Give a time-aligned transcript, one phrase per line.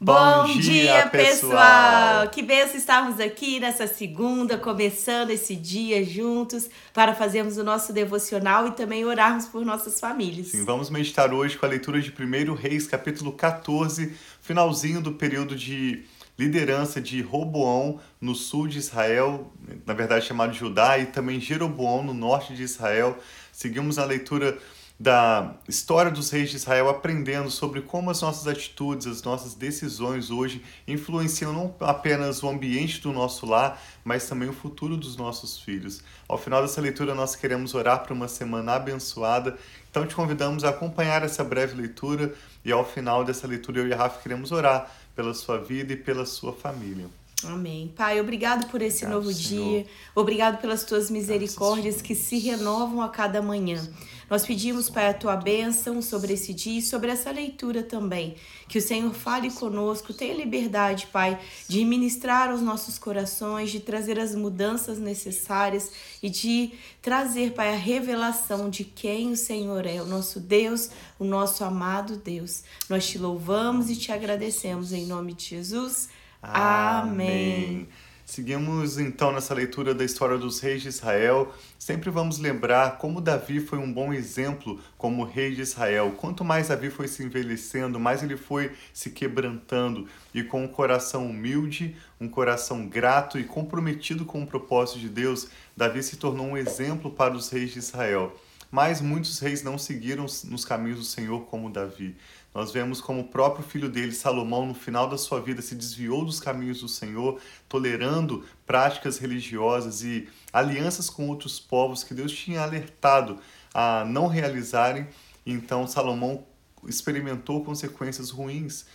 [0.00, 2.28] Bom, Bom dia, pessoal!
[2.28, 8.66] Que benção estarmos aqui nessa segunda, começando esse dia juntos para fazermos o nosso devocional
[8.66, 10.48] e também orarmos por nossas famílias.
[10.48, 14.12] Sim, vamos meditar hoje com a leitura de 1 Reis, capítulo 14,
[14.42, 16.04] finalzinho do período de
[16.36, 19.52] liderança de Roboão no sul de Israel,
[19.86, 23.16] na verdade chamado Judá, e também Jeroboão no norte de Israel.
[23.52, 24.58] Seguimos a leitura
[24.98, 30.30] da história dos reis de Israel, aprendendo sobre como as nossas atitudes, as nossas decisões
[30.30, 35.58] hoje influenciam não apenas o ambiente do nosso lar, mas também o futuro dos nossos
[35.58, 36.02] filhos.
[36.28, 39.58] Ao final dessa leitura, nós queremos orar para uma semana abençoada,
[39.90, 42.32] então te convidamos a acompanhar essa breve leitura
[42.64, 45.96] e ao final dessa leitura eu e a Rafa queremos orar pela sua vida e
[45.96, 47.06] pela sua família.
[47.46, 47.92] Amém.
[47.96, 49.64] Pai, obrigado por esse obrigado, novo Senhor.
[49.64, 49.86] dia.
[50.14, 53.82] Obrigado pelas tuas misericórdias que se renovam a cada manhã.
[54.28, 58.36] Nós pedimos, Pai, a tua bênção sobre esse dia e sobre essa leitura também.
[58.68, 64.18] Que o Senhor fale conosco, tenha liberdade, Pai, de ministrar aos nossos corações, de trazer
[64.18, 65.92] as mudanças necessárias
[66.22, 71.24] e de trazer, Pai, a revelação de quem o Senhor é, o nosso Deus, o
[71.24, 72.64] nosso amado Deus.
[72.88, 76.08] Nós te louvamos e te agradecemos em nome de Jesus.
[76.52, 77.88] Amém.
[78.26, 81.54] Seguimos então nessa leitura da história dos reis de Israel.
[81.78, 86.12] Sempre vamos lembrar como Davi foi um bom exemplo como rei de Israel.
[86.18, 91.26] Quanto mais Davi foi se envelhecendo, mais ele foi se quebrantando e com um coração
[91.26, 96.56] humilde, um coração grato e comprometido com o propósito de Deus, Davi se tornou um
[96.56, 98.34] exemplo para os reis de Israel.
[98.70, 102.16] Mas muitos reis não seguiram nos caminhos do Senhor como Davi.
[102.54, 106.24] Nós vemos como o próprio filho dele, Salomão, no final da sua vida, se desviou
[106.24, 112.62] dos caminhos do Senhor, tolerando práticas religiosas e alianças com outros povos que Deus tinha
[112.62, 113.40] alertado
[113.74, 115.08] a não realizarem.
[115.44, 116.46] Então, Salomão
[116.86, 118.86] experimentou consequências ruins,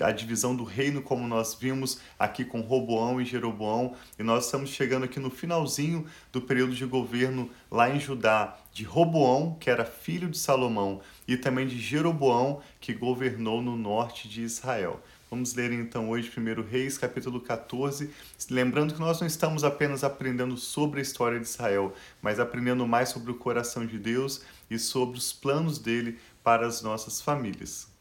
[0.00, 4.70] a divisão do reino, como nós vimos aqui com Roboão e Jeroboão, e nós estamos
[4.70, 9.84] chegando aqui no finalzinho do período de governo lá em Judá, de Roboão, que era
[9.84, 15.00] filho de Salomão, e também de Jeroboão, que governou no norte de Israel.
[15.30, 18.10] Vamos ler então hoje 1 Reis, capítulo 14,
[18.50, 23.10] lembrando que nós não estamos apenas aprendendo sobre a história de Israel, mas aprendendo mais
[23.10, 27.97] sobre o coração de Deus e sobre os planos dele para as nossas famílias.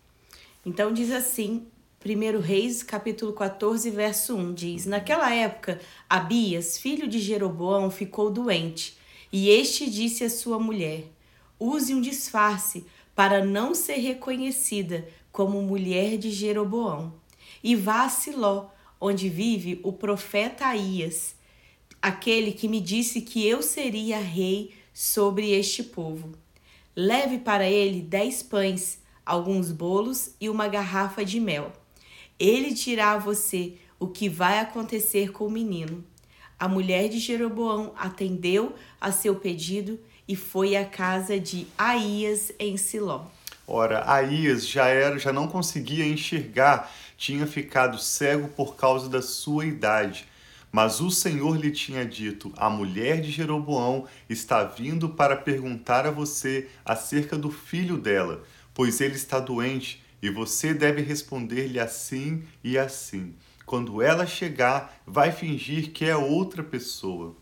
[0.67, 1.66] Então diz assim,
[2.05, 5.79] 1 Reis, capítulo 14, verso 1, diz: Naquela época,
[6.09, 8.97] Abias, filho de Jeroboão, ficou doente,
[9.31, 11.06] e este disse à sua mulher:
[11.57, 12.85] Use um disfarce
[13.16, 17.13] para não ser reconhecida como mulher de Jeroboão,
[17.63, 18.66] e vá a Siló,
[19.00, 21.33] onde vive o profeta Aías,
[22.01, 26.33] aquele que me disse que eu seria rei sobre este povo.
[26.94, 31.73] Leve para ele dez pães, alguns bolos e uma garrafa de mel.
[32.39, 36.03] Ele dirá a você o que vai acontecer com o menino.
[36.57, 42.77] A mulher de Jeroboão atendeu a seu pedido e foi à casa de Aías em
[42.77, 43.25] Siló.
[43.67, 49.65] Ora, Aías já era, já não conseguia enxergar, tinha ficado cego por causa da sua
[49.65, 50.25] idade.
[50.71, 56.11] Mas o Senhor lhe tinha dito: A mulher de Jeroboão está vindo para perguntar a
[56.11, 58.44] você acerca do filho dela,
[58.77, 63.33] pois ele está doente, e você deve responder-lhe assim e assim.
[63.65, 67.35] Quando ela chegar, vai fingir que é outra pessoa.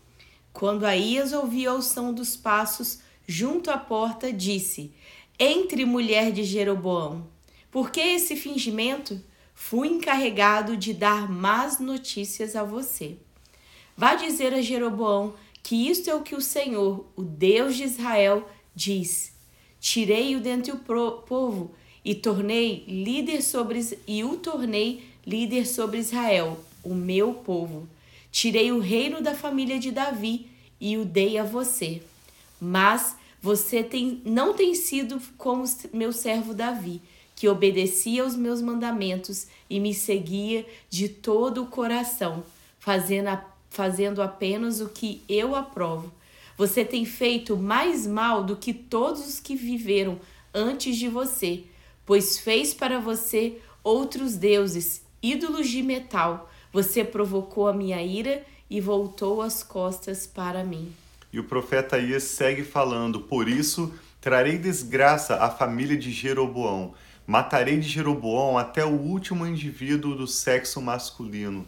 [0.50, 4.94] Quando Aías ouviu o som dos passos junto à porta, disse:
[5.38, 7.28] Entre mulher de Jeroboão.
[7.70, 9.22] Por que esse fingimento?
[9.54, 13.18] Fui encarregado de dar más notícias a você.
[13.94, 18.48] Vá dizer a Jeroboão que isto é o que o Senhor, o Deus de Israel,
[18.74, 19.35] diz:
[19.86, 21.70] Tirei-o dentre o povo
[22.04, 27.88] e tornei líder sobre e o tornei líder sobre Israel, o meu povo.
[28.32, 30.48] Tirei o reino da família de Davi
[30.80, 32.02] e o dei a você.
[32.60, 37.00] Mas você tem, não tem sido como meu servo Davi,
[37.36, 42.42] que obedecia aos meus mandamentos e me seguia de todo o coração,
[42.80, 43.38] fazendo,
[43.70, 46.12] fazendo apenas o que eu aprovo.
[46.56, 50.18] Você tem feito mais mal do que todos os que viveram
[50.54, 51.64] antes de você,
[52.04, 56.50] pois fez para você outros deuses, ídolos de metal.
[56.72, 60.92] Você provocou a minha ira e voltou as costas para mim.
[61.32, 66.94] E o profeta Ias segue falando: Por isso trarei desgraça à família de Jeroboão
[67.26, 71.66] Matarei de Jeroboão até o último indivíduo do sexo masculino.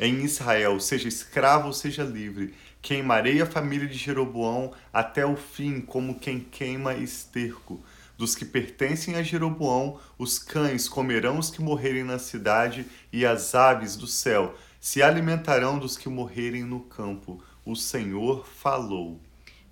[0.00, 2.52] Em Israel, seja escravo ou seja livre,
[2.82, 7.82] queimarei a família de Jeroboão até o fim, como quem queima esterco.
[8.16, 13.54] Dos que pertencem a Jeroboão, os cães comerão os que morrerem na cidade, e as
[13.54, 17.42] aves do céu se alimentarão dos que morrerem no campo.
[17.64, 19.20] O Senhor falou.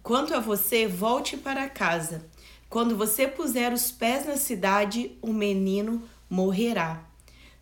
[0.03, 2.27] Quanto a você, volte para casa.
[2.69, 7.03] Quando você puser os pés na cidade, o menino morrerá.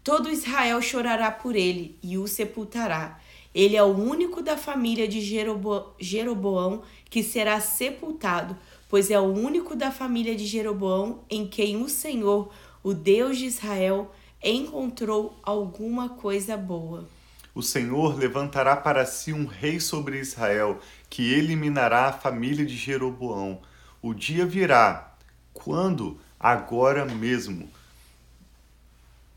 [0.02, 3.20] Todo Israel chorará por ele e o sepultará.
[3.56, 8.54] Ele é o único da família de Jerobo Jeroboão que será sepultado,
[8.86, 13.46] pois é o único da família de Jeroboão em quem o Senhor, o Deus de
[13.46, 14.12] Israel,
[14.44, 17.08] encontrou alguma coisa boa.
[17.54, 23.62] O Senhor levantará para si um rei sobre Israel, que eliminará a família de Jeroboão.
[24.02, 25.16] O dia virá,
[25.54, 26.20] quando?
[26.38, 27.70] Agora mesmo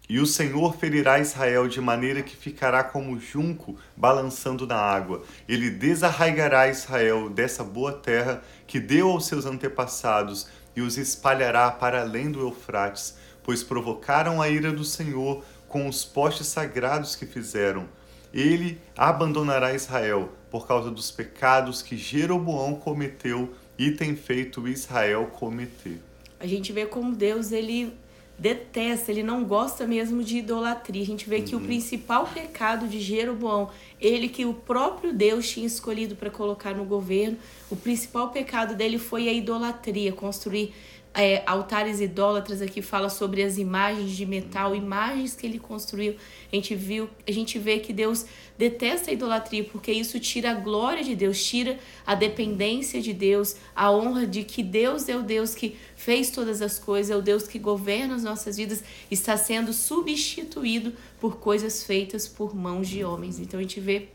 [0.10, 5.24] e o Senhor ferirá Israel de maneira que ficará como junco balançando na água.
[5.48, 12.02] Ele desarraigará Israel dessa boa terra que deu aos seus antepassados e os espalhará para
[12.02, 17.88] além do Eufrates, pois provocaram a ira do Senhor com os postes sagrados que fizeram.
[18.34, 26.02] Ele abandonará Israel por causa dos pecados que Jeroboão cometeu e tem feito Israel cometer.
[26.40, 27.94] A gente vê como Deus ele
[28.40, 31.04] detesta, ele não gosta mesmo de idolatria.
[31.04, 31.44] A gente vê uhum.
[31.44, 31.66] que o uhum.
[31.66, 33.70] principal pecado de Jeroboão,
[34.00, 37.38] ele que o próprio Deus tinha escolhido para colocar no governo,
[37.70, 40.74] o principal pecado dele foi a idolatria, construir
[41.14, 46.16] é, altares idólatras aqui fala sobre as imagens de metal, imagens que ele construiu.
[46.52, 48.26] A gente viu, a gente vê que Deus
[48.58, 53.56] detesta a idolatria porque isso tira a glória de Deus, tira a dependência de Deus,
[53.76, 57.22] a honra de que Deus é o Deus que fez todas as coisas, é o
[57.22, 63.04] Deus que governa as nossas vidas, está sendo substituído por coisas feitas por mãos de
[63.04, 63.40] homens.
[63.40, 64.10] Então a gente vê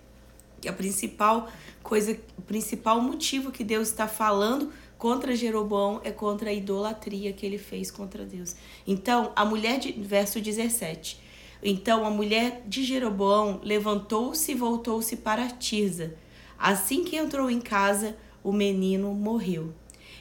[0.61, 1.51] que a principal
[1.83, 4.73] coisa, o principal motivo que Deus está falando
[5.05, 8.57] contra Jeroboão é contra a idolatria que ele fez contra Deus.
[8.87, 11.21] Então, a mulher de verso 17.
[11.63, 16.15] Então a mulher de Jeroboão levantou-se e voltou-se para Tirza.
[16.59, 19.75] Assim que entrou em casa, o menino morreu.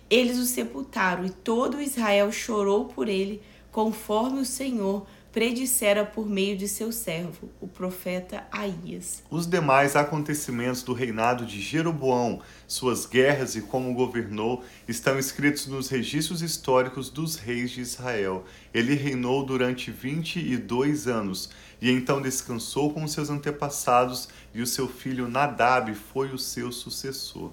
[0.09, 3.41] Eles o sepultaram e todo Israel chorou por ele,
[3.71, 9.23] conforme o Senhor predissera por meio de seu servo, o profeta Aías.
[9.31, 15.89] Os demais acontecimentos do reinado de Jeroboão, suas guerras e como governou, estão escritos nos
[15.89, 18.45] registros históricos dos reis de Israel.
[18.71, 21.49] Ele reinou durante vinte e dois anos,
[21.81, 27.51] e então descansou com seus antepassados, e o seu filho Nadab foi o seu sucessor.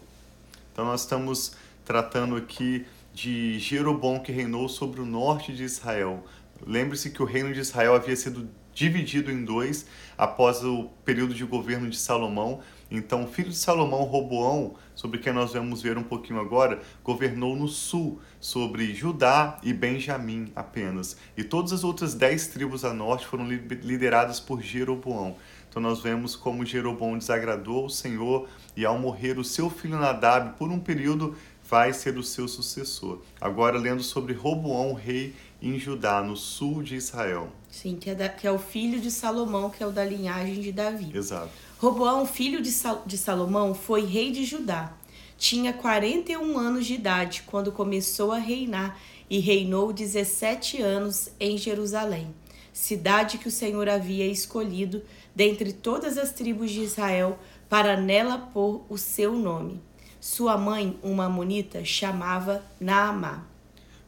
[0.71, 2.85] Então nós estamos tratando aqui
[3.15, 6.23] de Jeroboão que reinou sobre o norte de Israel
[6.67, 9.87] Lembre-se que o reino de Israel havia sido dividido em dois
[10.17, 12.61] após o período de governo de Salomão.
[12.91, 17.55] Então, o filho de Salomão, Roboão, sobre quem nós vamos ver um pouquinho agora, governou
[17.55, 21.17] no sul, sobre Judá e Benjamim apenas.
[21.37, 25.37] E todas as outras dez tribos a norte foram lideradas por Jeroboão.
[25.69, 30.59] Então, nós vemos como Jeroboão desagradou o Senhor e, ao morrer o seu filho Nadab,
[30.59, 31.37] por um período,
[31.71, 33.21] vai ser o seu sucessor.
[33.41, 37.53] Agora, lendo sobre Roboão, rei em Judá, no sul de Israel.
[37.71, 40.61] Sim, que é, da, que é o filho de Salomão, que é o da linhagem
[40.61, 41.11] de Davi.
[41.15, 41.51] Exato.
[41.79, 44.93] Roboão, filho de, Sal, de Salomão, foi rei de Judá.
[45.39, 48.99] Tinha 41 anos de idade quando começou a reinar
[49.31, 52.35] e reinou 17 anos em Jerusalém,
[52.73, 55.03] cidade que o Senhor havia escolhido
[55.35, 59.81] dentre todas as tribos de Israel para nela pôr o seu nome.
[60.21, 63.47] Sua mãe, uma amonita, chamava Naamá.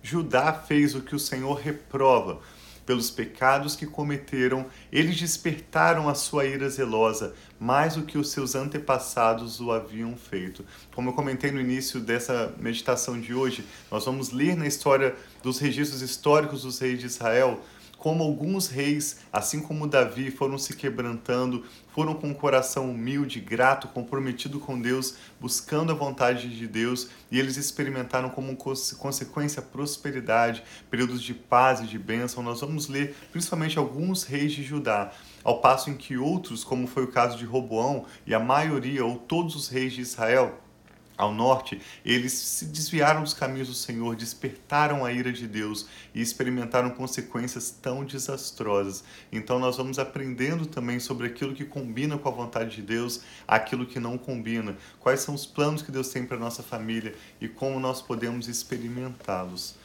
[0.03, 2.41] Judá fez o que o Senhor reprova.
[2.85, 8.57] Pelos pecados que cometeram, eles despertaram a sua ira zelosa, mais do que os seus
[8.57, 10.65] antepassados o haviam feito.
[10.93, 15.61] Como eu comentei no início dessa meditação de hoje, nós vamos ler na história dos
[15.61, 17.61] registros históricos dos reis de Israel
[18.03, 23.87] como alguns reis, assim como Davi, foram se quebrantando, foram com um coração humilde, grato,
[23.87, 31.23] comprometido com Deus, buscando a vontade de Deus, e eles experimentaram como consequência prosperidade, períodos
[31.23, 32.43] de paz e de bênção.
[32.43, 35.13] Nós vamos ler principalmente alguns reis de Judá,
[35.45, 39.17] ao passo em que outros, como foi o caso de Roboão e a maioria ou
[39.17, 40.61] todos os reis de Israel,
[41.17, 46.21] ao norte, eles se desviaram dos caminhos do Senhor, despertaram a ira de Deus e
[46.21, 49.05] experimentaram consequências tão desastrosas.
[49.31, 53.87] Então, nós vamos aprendendo também sobre aquilo que combina com a vontade de Deus, aquilo
[53.87, 57.79] que não combina, quais são os planos que Deus tem para nossa família e como
[57.79, 59.82] nós podemos experimentá-los.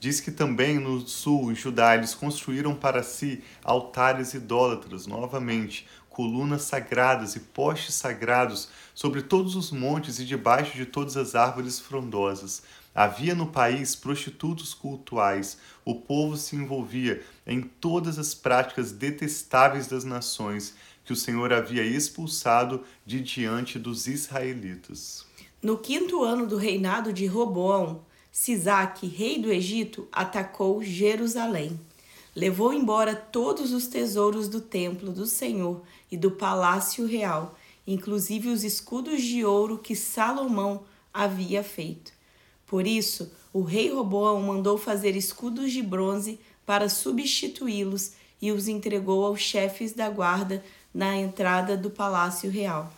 [0.00, 7.36] Diz que também no sul, em Judá, construíram para si altares idólatras, novamente, colunas sagradas
[7.36, 12.62] e postes sagrados sobre todos os montes e debaixo de todas as árvores frondosas.
[12.94, 15.58] Havia no país prostitutos cultuais.
[15.84, 20.74] O povo se envolvia em todas as práticas detestáveis das nações
[21.04, 25.24] que o Senhor havia expulsado de diante dos israelitas.
[25.62, 28.02] No quinto ano do reinado de Roboão,
[28.40, 31.78] Sisaque, rei do Egito, atacou Jerusalém.
[32.36, 38.62] Levou embora todos os tesouros do templo do Senhor e do palácio real, inclusive os
[38.62, 42.12] escudos de ouro que Salomão havia feito.
[42.64, 49.26] Por isso, o rei Roboão mandou fazer escudos de bronze para substituí-los e os entregou
[49.26, 50.64] aos chefes da guarda
[50.94, 52.92] na entrada do palácio real.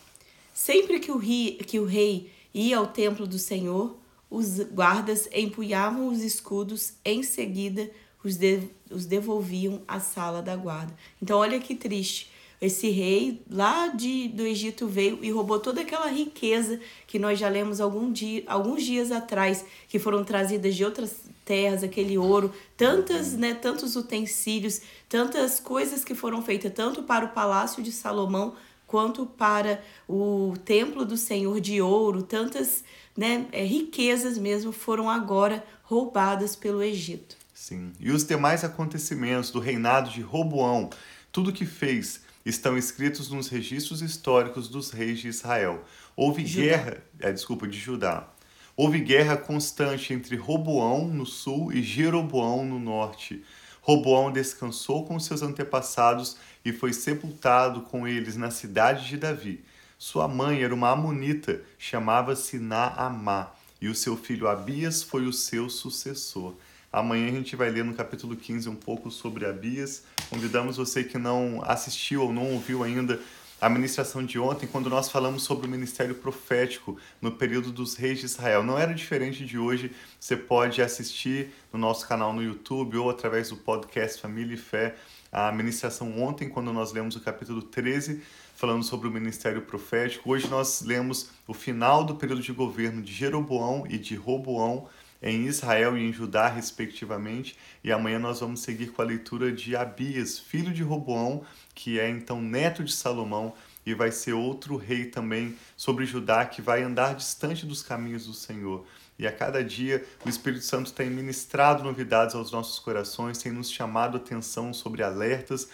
[0.52, 3.98] Sempre que o, rei, que o rei ia ao templo do Senhor,
[4.30, 7.90] os guardas empunhavam os escudos, em seguida
[8.22, 10.94] os, de, os devolviam à sala da guarda.
[11.20, 12.30] Então, olha que triste.
[12.60, 17.48] Esse rei lá de, do Egito veio e roubou toda aquela riqueza que nós já
[17.48, 23.32] lemos algum dia, alguns dias atrás, que foram trazidas de outras terras, aquele ouro, tantas,
[23.32, 28.54] né, tantos utensílios, tantas coisas que foram feitas tanto para o palácio de Salomão
[28.86, 32.84] quanto para o templo do Senhor de ouro, tantas
[33.16, 37.36] né, é, riquezas mesmo foram agora roubadas pelo Egito.
[37.52, 37.92] Sim.
[38.00, 40.88] E os demais acontecimentos do reinado de Roboão,
[41.30, 45.84] tudo que fez, estão escritos nos registros históricos dos reis de Israel.
[46.16, 46.62] Houve Judá.
[46.62, 48.28] guerra, é, desculpa, de Judá.
[48.76, 53.44] Houve guerra constante entre Roboão no sul e Jeroboão no norte.
[53.82, 59.64] Roboão descansou com seus antepassados e foi sepultado com eles na cidade de Davi.
[60.02, 63.52] Sua mãe era uma amonita, chamava-se Naamá,
[63.82, 66.54] e o seu filho Abias foi o seu sucessor.
[66.90, 70.04] Amanhã a gente vai ler no capítulo 15 um pouco sobre Abias.
[70.30, 73.20] Convidamos você que não assistiu ou não ouviu ainda
[73.60, 78.20] a ministração de ontem, quando nós falamos sobre o ministério profético no período dos reis
[78.20, 78.62] de Israel.
[78.62, 79.92] Não era diferente de hoje.
[80.18, 84.96] Você pode assistir no nosso canal no YouTube ou através do podcast Família e Fé
[85.32, 88.20] a ministração ontem, quando nós lemos o capítulo 13,
[88.60, 90.30] falando sobre o ministério profético.
[90.30, 94.86] Hoje nós lemos o final do período de governo de Jeroboão e de Roboão
[95.22, 97.56] em Israel e em Judá, respectivamente.
[97.82, 101.42] E amanhã nós vamos seguir com a leitura de Abias, filho de Roboão,
[101.74, 103.54] que é então neto de Salomão
[103.86, 108.34] e vai ser outro rei também sobre Judá que vai andar distante dos caminhos do
[108.34, 108.84] Senhor.
[109.20, 113.70] E a cada dia o Espírito Santo tem ministrado novidades aos nossos corações, tem nos
[113.70, 115.68] chamado atenção sobre alertas,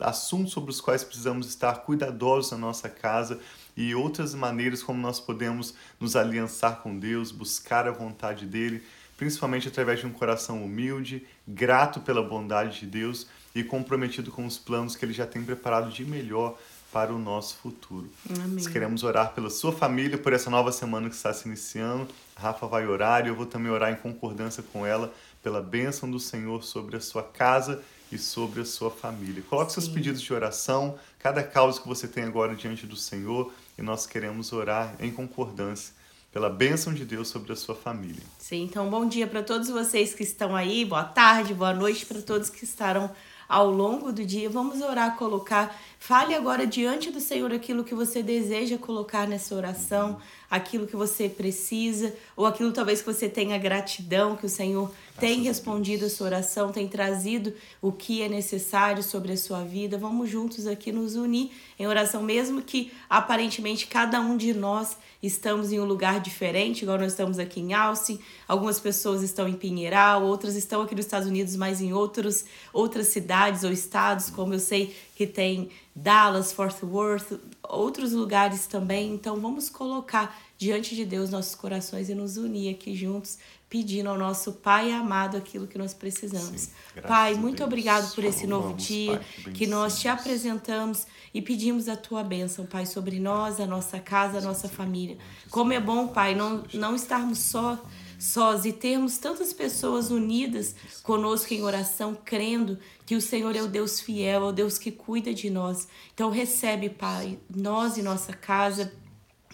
[0.00, 3.38] assuntos sobre os quais precisamos estar cuidadosos na nossa casa
[3.76, 8.82] e outras maneiras como nós podemos nos aliançar com Deus, buscar a vontade dele,
[9.18, 14.56] principalmente através de um coração humilde, grato pela bondade de Deus e comprometido com os
[14.56, 16.58] planos que ele já tem preparado de melhor
[16.92, 18.10] para o nosso futuro.
[18.30, 18.48] Amém.
[18.54, 22.08] Nós queremos orar pela sua família, por essa nova semana que está se iniciando.
[22.34, 26.10] A Rafa vai orar e eu vou também orar em concordância com ela pela bênção
[26.10, 29.42] do Senhor sobre a sua casa e sobre a sua família.
[29.48, 29.80] Coloque Sim.
[29.80, 34.06] seus pedidos de oração, cada causa que você tem agora diante do Senhor e nós
[34.06, 35.94] queremos orar em concordância
[36.32, 38.22] pela bênção de Deus sobre a sua família.
[38.38, 42.20] Sim, então bom dia para todos vocês que estão aí, boa tarde, boa noite para
[42.20, 43.10] todos que estarão
[43.48, 44.50] ao longo do dia.
[44.50, 45.74] Vamos orar, colocar.
[45.98, 51.28] Fale agora diante do Senhor aquilo que você deseja colocar nessa oração, aquilo que você
[51.28, 56.28] precisa, ou aquilo talvez que você tenha gratidão, que o Senhor tem respondido a sua
[56.28, 57.52] oração, tem trazido
[57.82, 59.98] o que é necessário sobre a sua vida.
[59.98, 65.72] Vamos juntos aqui nos unir em oração, mesmo que aparentemente cada um de nós estamos
[65.72, 70.22] em um lugar diferente, igual nós estamos aqui em Alce, algumas pessoas estão em Pinheiral,
[70.22, 74.60] outras estão aqui nos Estados Unidos, mas em outros, outras cidades ou estados, como eu
[74.60, 79.12] sei que tem Dallas, Fort Worth, outros lugares também.
[79.12, 83.36] Então vamos colocar diante de Deus nossos corações e nos unir aqui juntos
[83.68, 86.60] pedindo ao nosso Pai amado aquilo que nós precisamos.
[86.60, 91.42] Sim, pai, muito obrigado por esse novo dia pai, que, que nós te apresentamos e
[91.42, 95.18] pedimos a tua bênção, Pai, sobre nós, a nossa casa, a nossa família.
[95.50, 97.76] Como é bom, Pai, não, não estarmos só
[98.18, 103.68] sós e termos tantas pessoas unidas conosco em oração, crendo que o Senhor é o
[103.68, 105.86] Deus fiel, é o Deus que cuida de nós.
[106.12, 108.92] Então recebe, Pai, nós e nossa casa,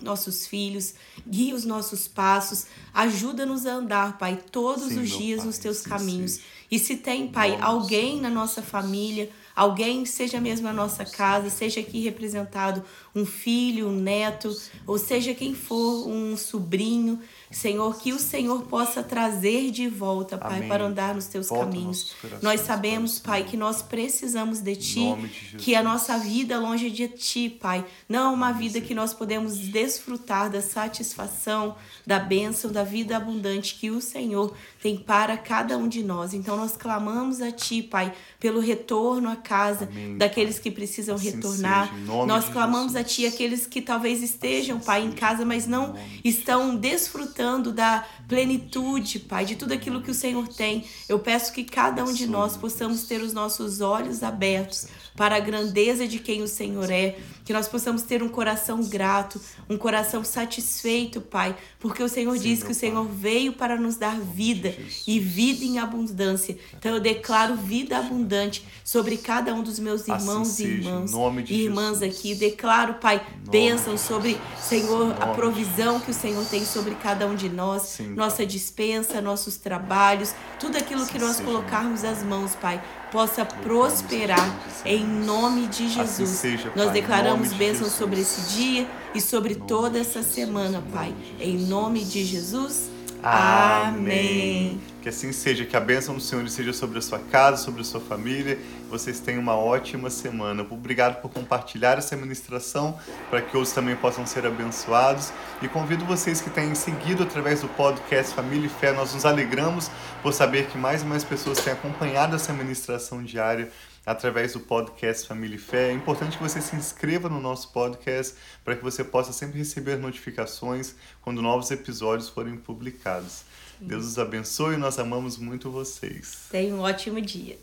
[0.01, 0.95] nossos filhos,
[1.27, 5.83] guia os nossos passos, ajuda-nos a andar, Pai, todos Sim, os dias pai, nos teus
[5.83, 6.41] caminhos.
[6.71, 11.81] E se tem, Pai, alguém na nossa família, alguém, seja mesmo na nossa casa, seja
[11.81, 12.83] aqui representado
[13.15, 14.55] um filho, um neto,
[14.87, 17.21] ou seja quem for, um sobrinho,
[17.51, 20.69] Senhor, que o Senhor possa trazer de volta, Pai, Amém.
[20.69, 22.13] para andar nos teus volta caminhos.
[22.43, 25.15] Nós sabemos, Pai, que nós precisamos de Ti,
[25.53, 29.15] de que a nossa vida longe de Ti, Pai, não é uma vida que nós
[29.15, 35.79] podemos desfrutar da satisfação, da bênção, da vida abundante que o Senhor tem para cada
[35.79, 36.35] um de nós.
[36.35, 41.31] Então nós clamamos a Ti, Pai, pelo retorno à casa Amém, daqueles que precisam assim
[41.31, 41.89] retornar.
[41.89, 46.75] Seja, nós clamamos a Ti aqueles que talvez estejam, Pai, em casa, mas não estão
[46.75, 47.05] desfrutando
[47.45, 50.85] desfrutando da plenitude, Pai, de tudo aquilo que o Senhor tem.
[51.09, 54.87] Eu peço que cada um de nós possamos ter os nossos olhos abertos
[55.17, 59.41] para a grandeza de quem o Senhor é, que nós possamos ter um coração grato,
[59.69, 63.15] um coração satisfeito, Pai, porque o Senhor Sim, diz que o Senhor pai.
[63.17, 64.75] veio para nos dar vida
[65.07, 66.57] e vida em abundância.
[66.79, 71.13] Então eu declaro vida abundante sobre cada um dos meus assim irmãos assim e irmãs
[71.49, 72.19] irmãs Jesus.
[72.19, 72.35] aqui.
[72.35, 77.49] Declaro, Pai, bênção sobre, Senhor, a provisão que o Senhor tem sobre cada um de
[77.49, 82.83] nós, Sim, nossa dispensa, nossos trabalhos, tudo aquilo assim que nós colocarmos as mãos, Pai
[83.15, 86.31] possa prosperar em nome de assim Jesus.
[86.31, 91.15] Seja, Nós declaramos bênção sobre esse dia e sobre toda essa semana, Pai.
[91.41, 92.91] Em nome de Jesus.
[93.23, 94.79] Amém.
[95.01, 97.85] Que assim seja, que a bênção do Senhor seja sobre a sua casa, sobre a
[97.85, 98.59] sua família.
[98.91, 100.67] Vocês tenham uma ótima semana.
[100.71, 102.99] Obrigado por compartilhar essa ministração
[103.31, 105.33] para que outros também possam ser abençoados.
[105.63, 108.93] E convido vocês que têm seguido através do podcast Família e Fé.
[108.93, 109.91] Nós nos alegramos
[110.23, 113.71] por saber que mais e mais pessoas têm acompanhado essa ministração diária
[114.05, 115.91] através do podcast Família e Fé.
[115.91, 118.35] É importante que você se inscreva no nosso podcast
[118.65, 123.43] para que você possa sempre receber notificações quando novos episódios forem publicados.
[123.81, 126.47] Deus os abençoe e nós amamos muito vocês.
[126.51, 127.59] Tenha um ótimo dia.